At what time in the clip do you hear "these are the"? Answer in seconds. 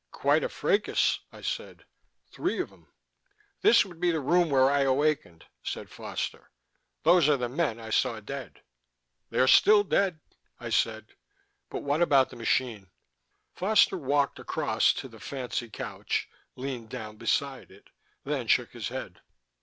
7.05-7.47